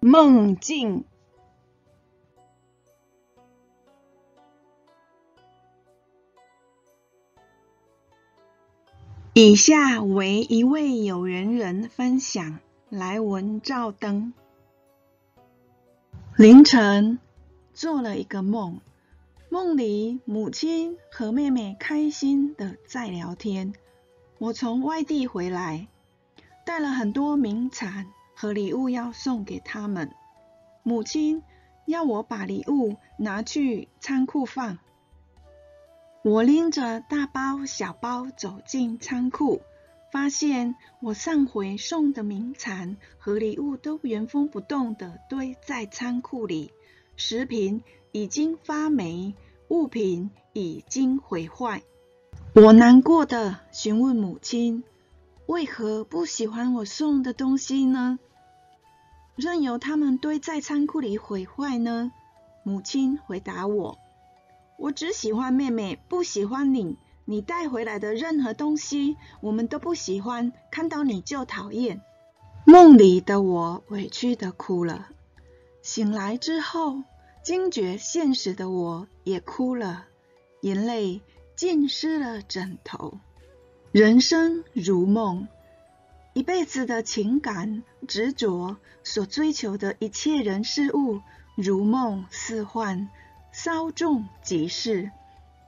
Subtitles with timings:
[0.00, 1.04] 梦境。
[9.34, 12.58] 以下为一位有缘人分享
[12.88, 14.32] 来文照灯。
[16.36, 17.18] 凌晨
[17.72, 18.80] 做了一个梦，
[19.48, 23.74] 梦里母亲和妹妹开心的在聊天。
[24.38, 25.88] 我从外地回来，
[26.64, 28.06] 带了很多名产
[28.40, 30.12] 和礼物要送给他们。
[30.84, 31.42] 母亲
[31.86, 34.78] 要我把礼物拿去仓库放。
[36.22, 39.60] 我拎着大包小包走进仓库，
[40.12, 46.70] 发现我上回送的名产和礼物都原封不动地堆在仓库里，
[47.16, 49.34] 食品已经发霉，
[49.66, 51.82] 物品已经毁坏。
[52.54, 54.84] 我难过的询问母亲
[55.46, 58.20] ：“为何不喜欢我送的东西呢？
[59.38, 62.12] 任由它们堆在仓库里毁坏呢？”
[62.64, 63.96] 母亲回答我
[64.76, 66.98] ：“我只喜欢妹妹，不喜欢你。
[67.24, 72.02] 你带回来的任何东西，我们都不喜欢，看到你就讨厌。”
[72.66, 75.08] 梦里的我委屈的哭了，
[75.80, 77.02] 醒来之后
[77.42, 80.06] 惊觉现实的我也哭了，
[80.60, 81.22] 眼泪。
[81.56, 83.18] 浸湿了枕头。
[83.90, 85.48] 人生如梦，
[86.38, 91.20] 一辈子的情感执着，所追求的一切人事物，
[91.56, 93.08] 如梦似幻，
[93.50, 95.10] 稍纵即逝。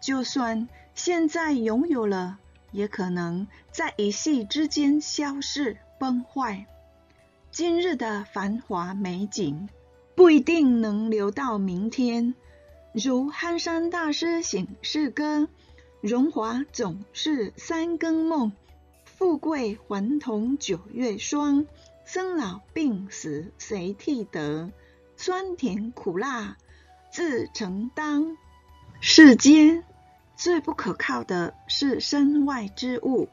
[0.01, 2.39] 就算现在拥有了，
[2.71, 6.67] 也可能在一夕之间消逝崩坏。
[7.51, 9.69] 今日的繁华美景，
[10.15, 12.33] 不一定能留到明天。
[12.93, 15.49] 如汉山大师醒世歌。
[16.01, 18.53] 荣华总是三更梦，
[19.21, 21.67] 富贵还同九月霜。
[22.07, 24.73] 生老病死谁替得？
[25.15, 26.57] 酸甜苦辣
[27.13, 28.39] 自承担。
[29.03, 29.85] 世间
[30.39, 33.29] 最不可靠的是身外之物，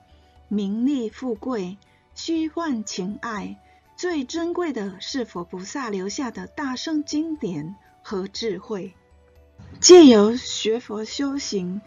[0.49, 1.77] 名利富贵、
[2.13, 3.57] 虚幻情爱。
[3.95, 8.93] 最珍贵的是佛菩萨留下的大圣经典和智慧。
[9.79, 11.79] 借由学佛修行。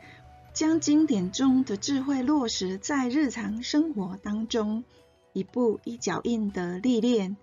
[0.53, 4.85] 将经典中的智慧落实在日常生活当中，
[5.33, 7.37] 一步一脚印的历练，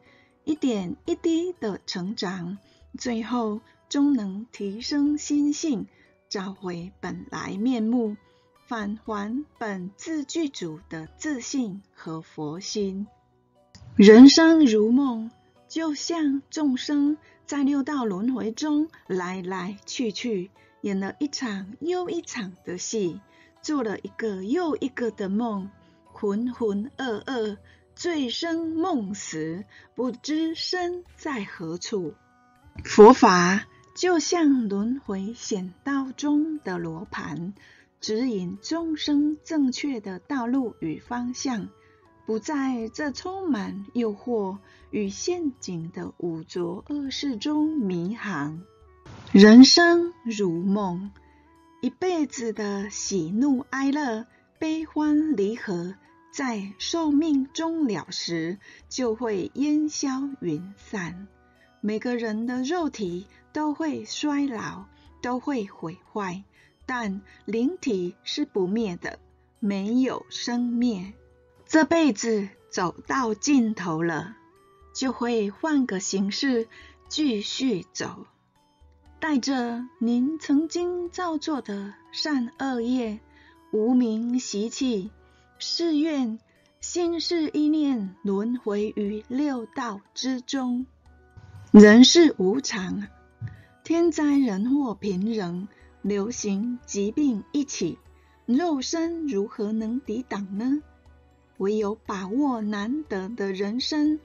[0.44, 2.57] 一点一滴的成长，
[2.97, 5.88] 最后终能提升心性，
[6.29, 8.18] 找回本来面目，
[8.68, 13.07] 返还本自具足的自信和佛心。
[13.95, 15.31] 人生如梦，
[15.69, 20.51] 就像众生在六道轮回中来来去去。
[20.87, 23.19] 演了一场又一场的戏，
[23.61, 25.69] 做了一个又一个的梦，
[26.05, 27.57] 浑浑噩噩，
[27.93, 29.65] 醉生梦死，
[29.95, 32.13] 不知身在何处。
[32.85, 37.53] 佛法就像轮回险道中的罗盘，
[37.99, 41.67] 指引众生正确的道路与方向，
[42.25, 44.59] 不在这充满诱惑
[44.89, 48.61] 与陷阱的五浊恶世中迷航。
[49.33, 51.11] 人生如梦，
[51.81, 54.25] 一辈子的喜怒哀乐、
[54.57, 55.95] 悲欢离合，
[56.31, 58.57] 在寿命终了时
[58.88, 61.27] 就会烟消云散。
[61.81, 64.85] 每个人的肉体都会衰老，
[65.21, 66.45] 都会毁坏，
[66.85, 69.19] 但灵体是不灭的，
[69.59, 71.13] 没有生灭。
[71.65, 74.38] 这辈子走到尽头了，
[74.95, 76.69] 就会换个形式
[77.09, 78.25] 继续走。
[79.29, 83.19] 带着您曾经造作的善恶业、
[83.73, 85.11] 无明习气，
[85.59, 86.39] 誓愿
[86.79, 90.85] 心是意念轮回于六道之中。
[91.71, 93.05] 人世无常，
[93.83, 95.68] 天灾人祸频仍，
[96.01, 97.97] 流行疾病一起，
[98.45, 100.81] 肉身如何能抵挡呢？
[101.57, 104.21] 唯有把握难得的人生，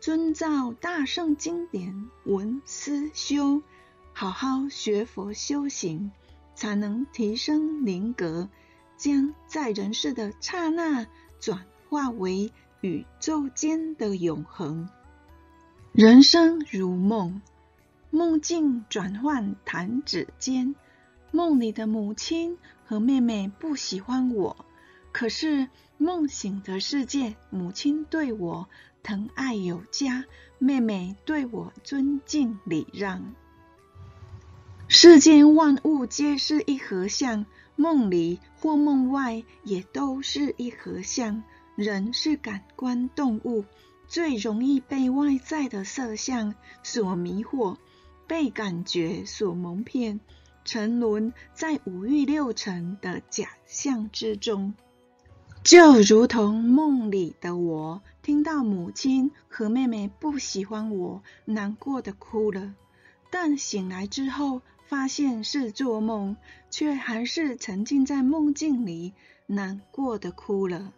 [0.00, 3.62] 遵照大圣经典，闻思修。
[4.12, 6.10] 好好学佛修行，
[6.54, 8.48] 才能提升灵格，
[8.96, 11.06] 将在人世的刹那
[11.40, 12.52] 转化为
[12.82, 14.88] 宇宙间的永恒。
[15.92, 17.40] 人生如梦，
[18.10, 20.74] 梦境转换弹指间。
[21.32, 24.64] 梦里的母亲和妹妹不喜欢我，
[25.12, 28.68] 可是梦醒的世界，母亲对我
[29.02, 30.24] 疼爱有加，
[30.58, 33.34] 妹妹对我尊敬礼让。
[34.92, 37.46] 世间万物皆是一合相，
[37.76, 41.44] 梦里或梦外也都是一合相。
[41.76, 43.64] 人是感官动物，
[44.08, 47.76] 最容易被外在的色相所迷惑，
[48.26, 50.18] 被感觉所蒙骗，
[50.64, 54.74] 沉沦在五欲六尘的假象之中。
[55.62, 62.74] 就如同梦里的我，听到母亲和妹妹不喜欢我，难过的哭了。
[63.32, 64.60] 但醒来之后，
[64.90, 66.36] 发现是做梦，
[66.68, 69.12] 却还是沉浸在梦境里，
[69.46, 70.92] 难过的哭了。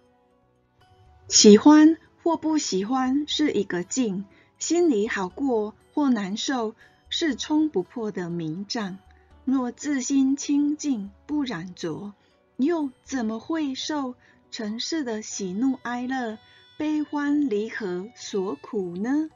[1.28, 4.24] 喜欢或不喜欢是一个境，
[4.58, 6.74] 心里好过或难受
[7.10, 8.96] 是冲不破的迷障。
[9.44, 12.14] 若自心清净不染浊，
[12.56, 14.14] 又怎么会受
[14.50, 16.38] 尘世的喜怒哀乐、
[16.78, 19.28] 悲欢离合所苦呢？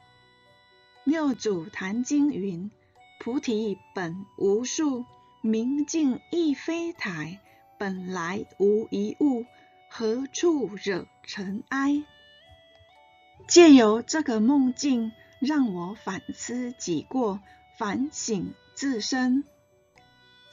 [1.03, 2.71] 六祖坛经云。
[3.27, 5.03] 菩提本无树，
[5.41, 7.41] 明镜亦非台，
[7.77, 9.45] 本来无一物，
[9.89, 12.05] 何处惹尘埃？
[13.45, 17.41] 借由这个梦境，让我反思己过，
[17.77, 19.43] 反省自身。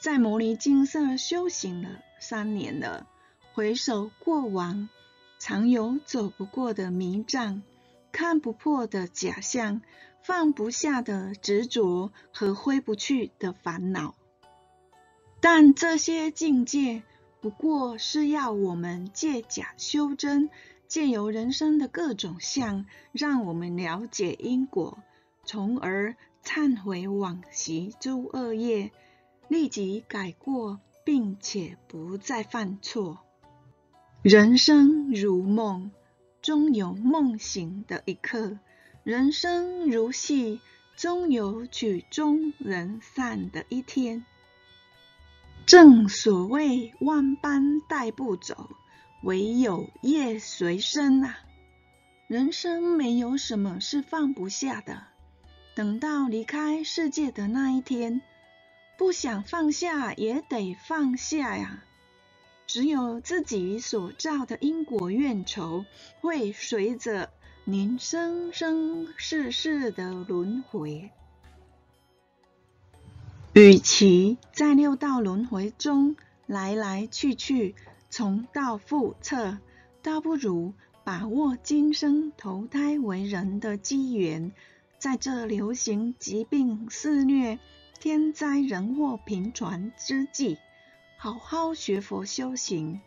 [0.01, 3.07] 在摩尼净色修行了三年了，
[3.53, 4.89] 回首过往，
[5.39, 7.63] 常有走不过的迷障，
[8.11, 9.81] 看不破的假象。
[10.25, 14.15] 放不下的执着和挥不去的烦恼，
[15.39, 17.03] 但这些境界
[17.41, 20.49] 不过是要我们借假修真，
[20.87, 24.97] 借由人生的各种相，让我们了解因果，
[25.43, 28.89] 从而忏悔往昔诸恶业，
[29.47, 33.19] 立即改过，并且不再犯错。
[34.23, 35.91] 人生如梦，
[36.41, 38.57] 终有梦醒的一刻。
[39.05, 40.61] 人生如戏，
[40.95, 44.25] 终有曲终人散的一天。
[45.67, 48.71] 正所谓万般带不走，
[49.21, 51.37] 唯有业随身啊！
[52.25, 55.03] 人生没有什么是放不下的。
[55.75, 58.23] 等到离开世界的那一天，
[58.97, 61.83] 不想放下也得放下呀。
[62.65, 65.85] 只有自己所造的因果怨仇，
[66.21, 67.29] 会随着。
[67.67, 71.09] 您生生世世的轮回，
[73.53, 76.15] 与其在六道轮回中
[76.45, 77.73] 来来去去、
[78.11, 79.57] 重蹈覆辙，
[80.03, 80.73] 倒不如
[81.03, 84.51] 把握今生投胎为人的机缘，
[84.99, 87.57] 在这流行疾病肆虐、
[87.99, 90.59] 天灾人祸频传之际，
[91.17, 93.01] 好好学佛修行，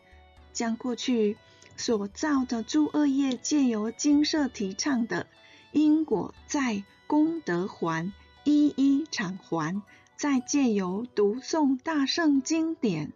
[0.52, 1.37] 将过去。
[1.78, 5.26] 所造的诸恶业，借由精舍提倡的
[5.72, 8.12] 因果债功德还，
[8.44, 9.80] 一一偿还；
[10.16, 13.12] 再借由读诵大圣经典，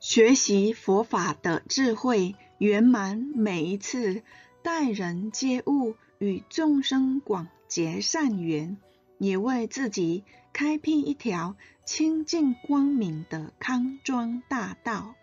[0.00, 4.22] 学习佛法的智慧圆满每一次，
[4.62, 8.78] 待人接物，与众生广结善缘，
[9.18, 10.22] 也为自己
[10.52, 15.16] 开辟一条清净光明的康庄大道。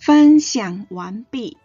[0.00, 1.58] 分享完毕。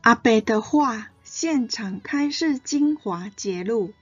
[0.00, 3.94] 阿伯的话，现场开示精华节录：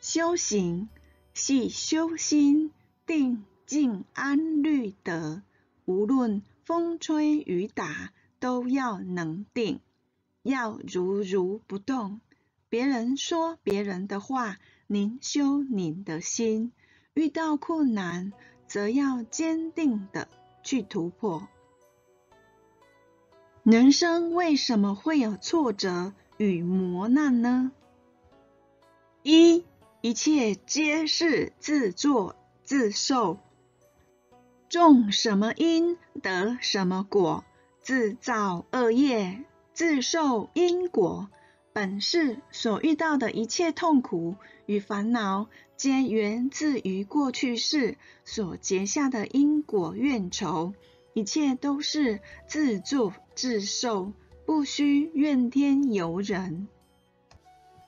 [0.00, 0.88] 修行
[1.34, 2.70] 系修心，
[3.04, 5.42] 定静安律德。
[5.84, 9.80] 无论风吹雨打，都要能定，
[10.44, 12.20] 要如如不动。
[12.68, 16.70] 别人说别人的话，您修您的心。
[17.14, 18.32] 遇到困难，
[18.66, 20.26] 则要坚定地
[20.64, 21.46] 去突破。
[23.62, 27.70] 人生为什么会有挫折与磨难呢？
[29.22, 29.64] 一，
[30.00, 33.38] 一切皆是自作自受，
[34.68, 37.44] 种什么因得什么果，
[37.80, 41.30] 自造恶业，自受因果。
[41.74, 50.72] 本世所遇到的一切痛苦与烦恼，皆源自于过去世所结下的因果怨仇，
[51.14, 54.12] 一切都是自作自受，
[54.46, 56.68] 不需怨天尤人。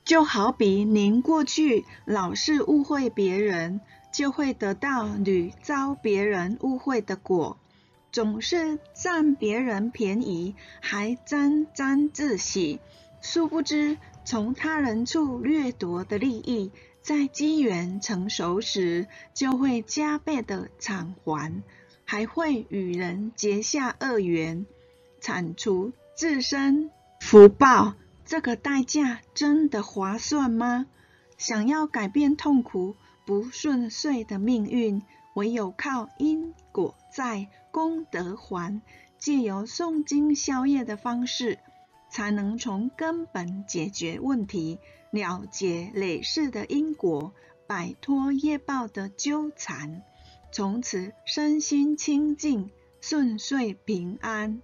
[0.04, 3.80] 就好比您过去老是误会别人，
[4.12, 7.56] 就会得到屡遭别人误会的果，
[8.10, 12.80] 总是占别人便宜，还沾沾自喜。
[13.20, 16.70] 殊不知，从他人处掠夺的利益，
[17.02, 21.62] 在机缘成熟时，就会加倍的偿还，
[22.04, 24.66] 还会与人结下恶缘，
[25.20, 27.94] 铲除自身福报。
[28.24, 30.86] 这个代价真的划算吗？
[31.38, 35.02] 想要改变痛苦不顺遂的命运，
[35.34, 38.80] 唯有靠因果债功德还。
[39.18, 41.58] 借由诵经消业的方式，
[42.16, 44.78] 才能从根本解决问题，
[45.10, 47.34] 了解累世的因果，
[47.66, 50.02] 摆脱业报的纠缠，
[50.50, 52.70] 从此身心清净，
[53.02, 54.62] 顺遂平安。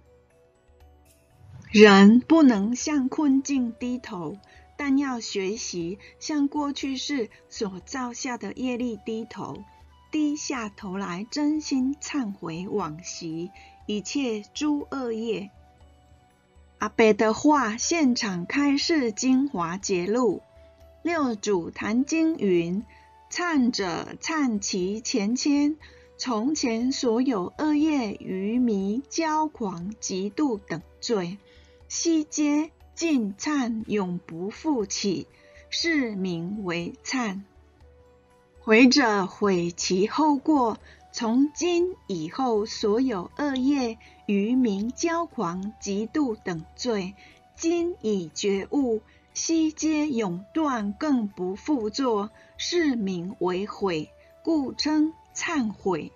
[1.69, 4.35] 人不能向困境低头，
[4.75, 9.63] 但要学习向过去世所造下的业力低头，
[10.11, 13.51] 低下头来真心忏悔往昔
[13.85, 15.51] 一切诸恶业。
[16.83, 20.41] 阿伯的话现场开示精华节录，
[21.01, 22.83] 六祖坛经云：
[23.31, 25.77] 忏者忏其前愆，
[26.17, 31.37] 从前所有恶业、愚迷、骄狂、嫉妒等罪。
[31.87, 35.25] 悉皆尽忏，永不复起，
[35.69, 37.43] 是名为忏。
[38.59, 40.77] 悔者悔其后过，
[41.13, 47.15] 从今以后所有恶业、愚民、骄狂、嫉妒等罪，
[47.55, 49.01] 今已觉悟，
[49.33, 54.09] 悉皆永断，更不复作，是名为悔，
[54.43, 56.11] 故称忏悔。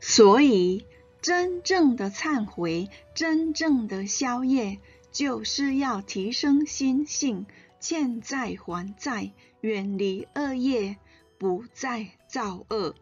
[0.00, 0.86] 所以。
[1.22, 4.80] 真正的忏悔，真正的消业，
[5.12, 7.46] 就是要提升心性，
[7.78, 10.96] 欠债还债，远离恶业，
[11.38, 12.96] 不再造恶。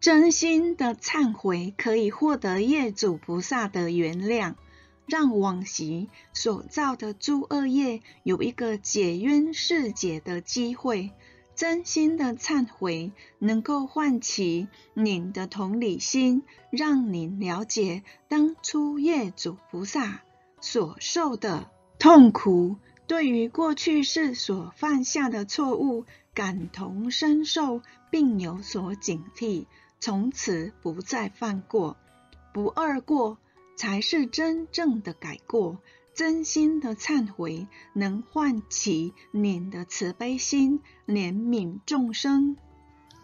[0.00, 4.54] 真心的忏悔，可以获得业主菩萨的原谅，
[5.04, 11.10] 让往昔所造的诸恶业有一个解冤释结的机会。
[11.54, 20.22] 真心的忏悔，能够唤起您的同理心，让您了解当初业主菩萨
[20.62, 22.76] 所受的痛苦，
[23.06, 29.66] 对于过去世所犯下的错误感同身受，并有所警惕，
[30.00, 31.96] 从此不再犯过。
[32.52, 33.38] 不二过，
[33.76, 35.78] 才是真正的改过。
[36.12, 42.56] 真心的忏悔，能唤起您的慈悲心，怜悯众生。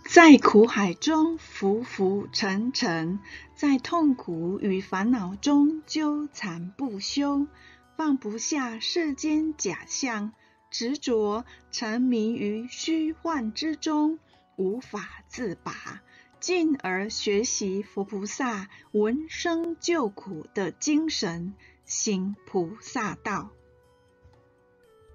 [0.08, 3.18] 在苦海中浮浮沉沉，
[3.56, 7.48] 在痛苦与烦恼中纠缠不休，
[7.96, 10.32] 放不下世间假象，
[10.70, 14.20] 执着沉迷于虚幻之中，
[14.56, 16.00] 无法自拔。
[16.46, 21.54] 进而学习佛菩萨闻声救苦的精神。
[21.84, 23.50] 行菩萨道，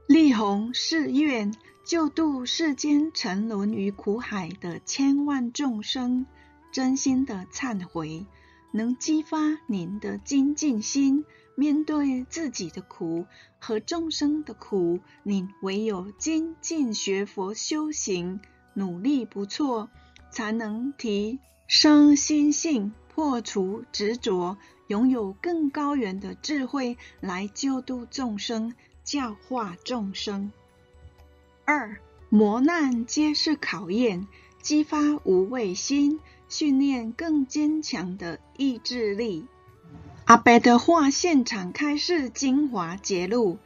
[0.09, 6.25] 力弘誓愿，救度世间沉沦于苦海的千万众生。
[6.73, 8.25] 真心的忏悔，
[8.73, 11.23] 能激发您的精进心。
[11.55, 13.25] 面对自己的苦
[13.57, 18.41] 和众生的苦，您唯有精进学佛修行，
[18.73, 19.89] 努力不辍，
[20.31, 24.57] 才能提升心性，破除执着。
[24.87, 28.73] 拥有更高远的智慧来救度众生，
[29.05, 30.51] 教化众生。
[31.63, 31.97] 二，
[32.27, 34.27] 磨难皆是考验，
[34.61, 36.19] 激发无畏心，
[36.49, 39.45] 训练更坚强的意志力。
[40.25, 43.59] 阿伯的话现场开示精华节录：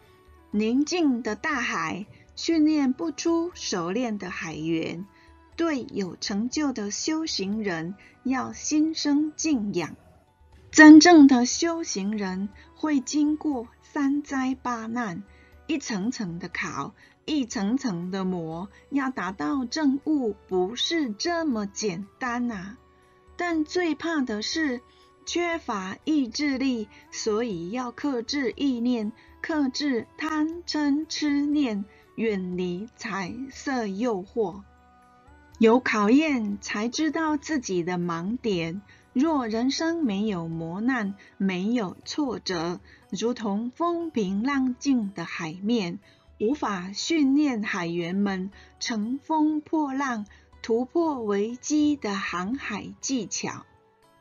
[0.51, 2.05] 宁静的大海，
[2.36, 5.07] 训练不出熟练的海员。
[5.55, 9.95] 对有成就的修行人，要心生敬仰。
[10.71, 15.24] 真正的修行人会经过三灾八难，
[15.67, 16.93] 一层层的考，
[17.24, 22.77] 一层层的磨，要达到正悟不是这么简单啊！
[23.38, 24.81] 但最怕的是
[25.25, 31.85] 缺乏意志力，所以要克制意念，克制贪嗔痴念，
[32.15, 34.62] 远离财色诱惑。
[35.57, 38.81] 有考验才知道自己的盲点。
[39.13, 46.00] 若人生没有磨难，没有挫折，如同风平浪静的海面，
[46.41, 50.25] 无法训练海员们乘风破浪、
[50.62, 53.65] 突破危机的航海技巧。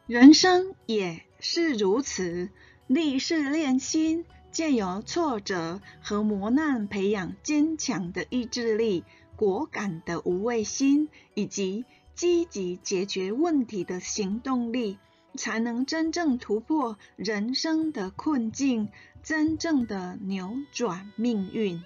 [0.07, 2.51] 人生也是如此，
[2.87, 9.03] 历事练心，借由挫折和磨难，培养坚强的意志力、
[9.37, 14.99] 果敢的无畏心，以及积极解决问题的行动力，
[15.37, 18.89] 才能真正突破人生的困境，
[19.23, 21.83] 真正的扭转命运。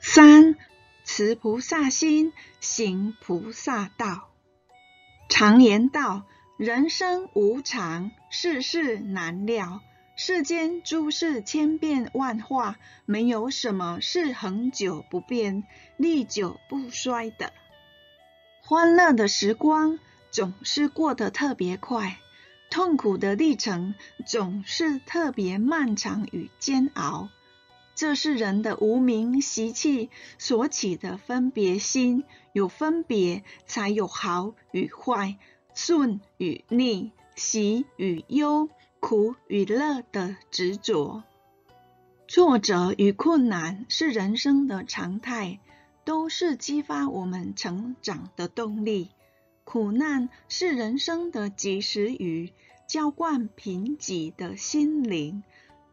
[0.00, 0.56] 三，
[1.04, 4.30] 持菩萨心，行菩萨道。
[5.28, 6.24] 常言道：
[6.56, 9.80] 人生无常，世事难料。
[10.24, 15.64] 世间诸事千变万化，没有什么是恒久不变、
[15.96, 17.52] 历久不衰的。
[18.60, 19.98] 欢乐的时光
[20.30, 22.20] 总是过得特别快，
[22.70, 27.28] 痛苦的历程总是特别漫长与煎熬。
[27.96, 35.36] 这是人的无明习气所起的分别心，有分别才有好与坏、
[35.74, 38.68] 顺与逆、喜与忧、
[39.02, 41.24] 苦与乐的执着。
[42.28, 45.58] 挫折与困难是人生的常态，
[46.04, 49.10] 都是激发我们成长的动力。
[49.64, 52.52] 苦难是人生的及时雨，
[52.86, 55.42] 浇灌贫瘠的心灵。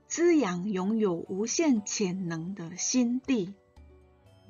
[0.08, 3.56] 滋养拥有无限潜能的心地，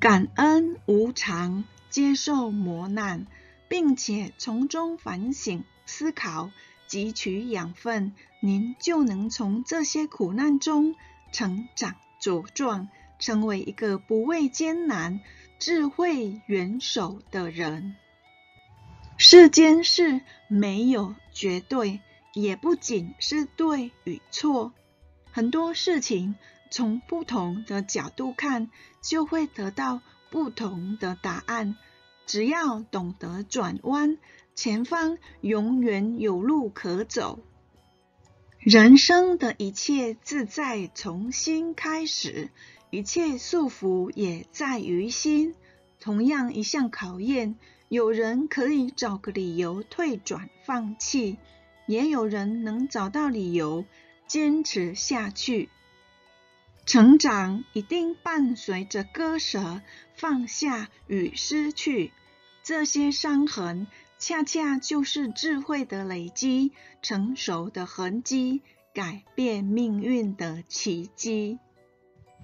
[0.02, 3.26] 感恩无常，接受磨难，
[3.70, 6.52] 并且从中反省、思考、
[6.90, 10.96] 汲取养分，您就能从这些苦难中
[11.32, 15.22] 成长茁壮，成为一个不畏艰难、
[15.60, 17.96] 智慧元首的人。
[19.18, 22.00] 世间事没有绝对，
[22.34, 24.74] 也不仅是对与错。
[25.32, 26.36] 很多事情
[26.72, 31.78] 从不同的角度看，就会得到不同的答案。
[32.26, 34.18] 只要懂得转弯，
[34.62, 37.40] 前方永远有路可走。
[38.58, 42.50] 人生的一切自在从心开始，
[42.90, 45.56] 一切束缚也在于心。
[46.02, 47.56] 同样一项考验，
[47.88, 51.38] 有人可以找个理由退转放弃，
[51.88, 53.86] 也有人能找到理由。
[54.28, 55.70] 坚持下去，
[56.86, 59.82] 成长一定伴随着割舍、
[60.18, 62.12] 放下与失去。
[62.62, 63.88] 这些伤痕，
[64.20, 68.62] 恰恰就是智慧的累积、成熟的痕迹、
[68.94, 71.58] 改变命运的奇迹。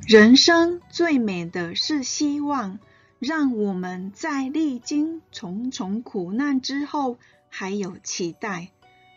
[0.07, 2.79] 人生最美的是希望，
[3.19, 7.17] 让我们在历经重重苦难之后，
[7.49, 8.69] 还有期待。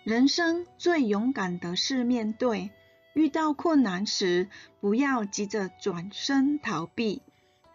[0.02, 2.70] 人生最勇敢的是面对，
[3.14, 4.48] 遇到困难时，
[4.80, 7.22] 不要急着转身逃避，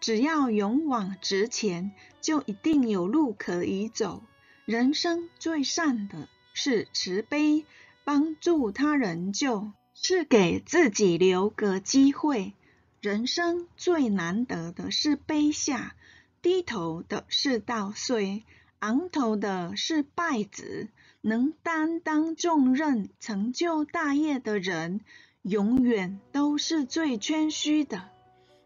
[0.01, 4.21] 只要勇往直前，就一定有路可以走。
[4.65, 7.65] 人生最善的是慈悲，
[8.05, 12.53] 帮助他人就是给自己留个机会。
[13.01, 15.95] 人生最难得的是卑下，
[16.41, 18.43] 低头的是稻穗，
[18.79, 20.87] 昂头的是败子。
[21.19, 25.01] 能担当重任、成就大业的人，
[25.41, 28.09] 永远都是最谦虚的。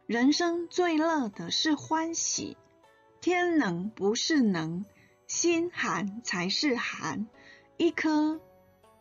[0.05, 2.55] 人生最乐的是欢喜。
[3.19, 4.85] 天能不是能，
[5.27, 7.27] 心寒才是寒。
[7.77, 8.39] 一颗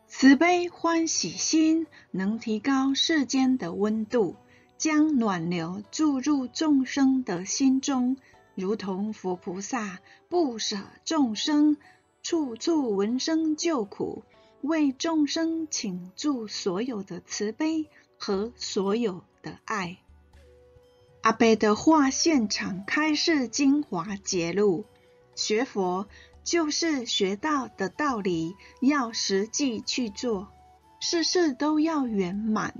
[0.07, 4.35] 慈悲欢喜心，能提高世间的温度，
[4.77, 8.17] 将暖流注入众生的心中，
[8.53, 11.77] 如同佛菩萨不舍众生。
[12.23, 14.23] 处处闻声救苦，
[14.59, 17.87] 为众生倾注所有的慈悲
[18.17, 19.99] 和所有的爱。
[21.21, 24.83] 阿贝的话现场开示精华节录：
[25.37, 26.09] 学佛
[26.43, 30.49] 就是学到的道理，要实际去做，
[30.99, 32.75] 事事都要圆满。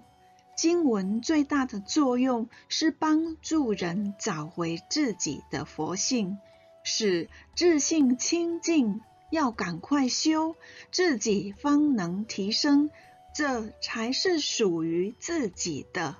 [0.57, 6.37] 经文最大的作用是帮助人找回自己的佛性，
[6.83, 8.99] 使自信清净。
[9.29, 10.55] 要赶快修，
[10.89, 12.89] 自己方能提升，
[13.35, 16.15] 这才是属于自己的。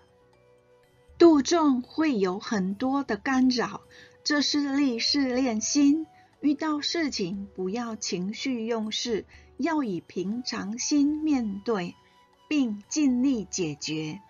[1.18, 3.80] 度众会有很多的干扰，
[4.26, 6.06] 这是力试炼心。
[6.40, 9.26] 遇到事情不要情绪用事，
[9.58, 11.96] 要以平常心面对，
[12.48, 14.22] 并尽力解决。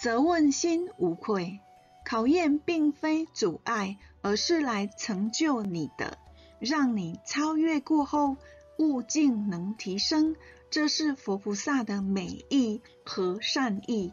[0.00, 1.60] 责问心无愧，
[2.04, 6.18] 考验并非阻碍，而是来成就你的。
[6.58, 8.36] 让你超越过后，
[8.78, 10.34] 悟境能提升，
[10.68, 14.12] 这是佛菩萨的美意和善意。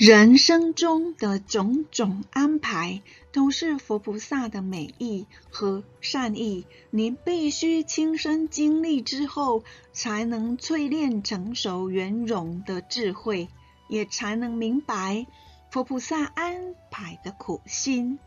[0.00, 6.64] 人生中的种种安排，都是佛菩萨的美意和善意。
[6.88, 13.48] 您必须亲身经历之后，才能淬炼成熟圆融的智慧，
[13.88, 15.26] 也才能明白
[15.70, 18.18] 佛菩萨安排的苦心。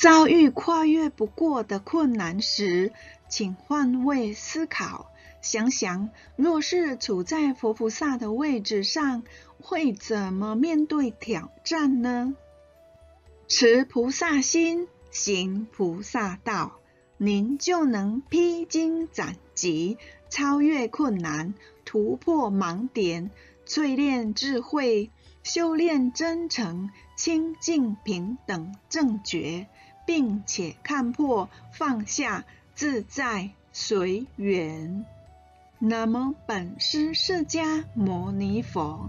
[0.00, 2.90] 遭遇跨越不过的困难时，
[3.28, 5.10] 请换位思考，
[5.42, 9.22] 想想若是处在佛菩萨的位置上，
[9.60, 12.34] 会怎么面对挑战呢？
[13.46, 16.78] 持菩萨心，行菩萨道，
[17.18, 19.98] 您就能披荆斩棘，
[20.30, 21.52] 超越困难，
[21.84, 23.30] 突破盲点，
[23.66, 25.10] 淬炼智慧，
[25.42, 29.68] 修炼真诚、清净、平等、正觉。
[30.12, 32.44] 并且看破放下
[32.74, 35.06] 自在随缘。
[35.78, 39.08] 南无本师释迦牟尼佛。